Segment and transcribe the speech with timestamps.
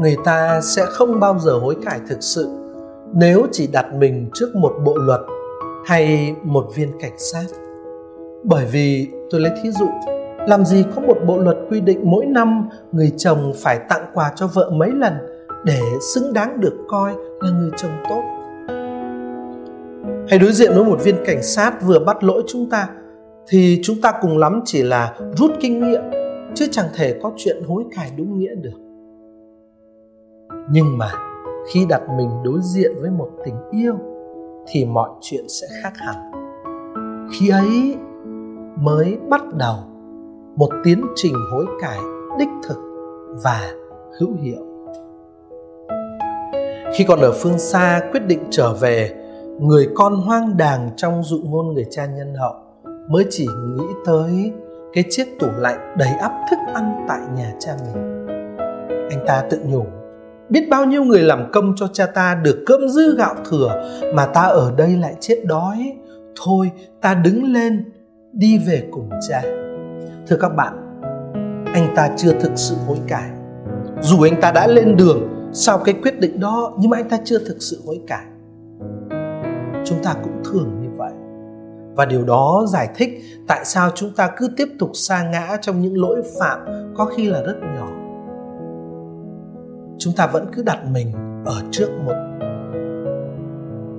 [0.00, 2.48] người ta sẽ không bao giờ hối cải thực sự.
[3.14, 5.20] Nếu chỉ đặt mình trước một bộ luật
[5.86, 7.44] hay một viên cảnh sát.
[8.44, 9.86] Bởi vì, tôi lấy thí dụ,
[10.46, 14.32] làm gì có một bộ luật quy định mỗi năm người chồng phải tặng quà
[14.36, 15.12] cho vợ mấy lần
[15.64, 15.80] để
[16.14, 18.22] xứng đáng được coi là người chồng tốt?
[20.28, 22.88] Hay đối diện với một viên cảnh sát vừa bắt lỗi chúng ta,
[23.48, 26.02] thì chúng ta cùng lắm chỉ là rút kinh nghiệm,
[26.54, 28.87] chứ chẳng thể có chuyện hối cải đúng nghĩa được
[30.70, 31.10] nhưng mà,
[31.72, 33.94] khi đặt mình đối diện với một tình yêu,
[34.66, 36.16] thì mọi chuyện sẽ khác hẳn.
[37.32, 37.96] Khi ấy
[38.76, 39.76] mới bắt đầu
[40.56, 41.98] một tiến trình hối cải
[42.38, 42.78] đích thực
[43.42, 43.70] và
[44.20, 44.62] hữu hiệu.
[46.96, 49.10] Khi còn ở phương xa, quyết định trở về,
[49.60, 52.54] người con hoang đàng trong dụ ngôn người cha nhân hậu
[53.08, 54.52] mới chỉ nghĩ tới
[54.92, 58.26] cái chiếc tủ lạnh đầy ắp thức ăn tại nhà cha mình.
[59.10, 59.84] Anh ta tự nhủ
[60.48, 64.26] biết bao nhiêu người làm công cho cha ta được cơm dư gạo thừa, mà
[64.26, 65.92] ta ở đây lại chết đói.
[66.44, 67.92] Thôi, ta đứng lên,
[68.32, 69.42] đi về cùng cha.
[70.26, 71.00] Thưa các bạn,
[71.74, 73.30] anh ta chưa thực sự hối cải.
[74.00, 77.18] Dù anh ta đã lên đường, sau cái quyết định đó, nhưng mà anh ta
[77.24, 78.24] chưa thực sự hối cải.
[79.84, 81.12] Chúng ta cũng thường như vậy.
[81.94, 83.10] Và điều đó giải thích
[83.48, 86.58] tại sao chúng ta cứ tiếp tục sa ngã trong những lỗi phạm,
[86.96, 87.87] có khi là rất nhỏ
[89.98, 91.12] chúng ta vẫn cứ đặt mình
[91.44, 92.14] ở trước một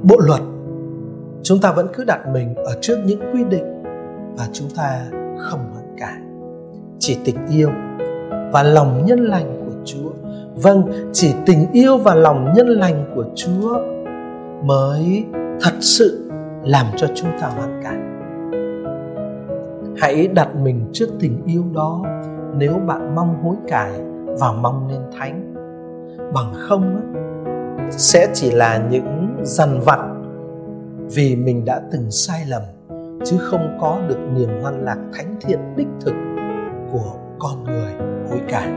[0.04, 0.42] bộ luật.
[1.44, 3.84] Chúng ta vẫn cứ đặt mình ở trước những quy định
[4.38, 5.06] và chúng ta
[5.38, 6.22] không hận cải.
[7.00, 7.70] Chỉ tình yêu
[8.52, 10.10] và lòng nhân lành của chúa.
[10.56, 13.80] Vâng chỉ tình yêu và lòng nhân lành của chúa
[14.64, 15.26] mới
[15.62, 16.32] thật sự
[16.64, 18.00] làm cho chúng ta hoàn cải.
[19.98, 22.04] Hãy đặt mình trước tình yêu đó
[22.58, 23.92] nếu bạn mong hối cải
[24.40, 25.49] và mong nên thánh
[26.34, 27.14] bằng không
[27.92, 30.00] sẽ chỉ là những dằn vặt
[31.16, 32.62] vì mình đã từng sai lầm,
[33.26, 36.14] chứ không có được niềm hoan lạc thánh thiện đích thực
[36.92, 37.94] của con người,
[38.30, 38.72] hối cải.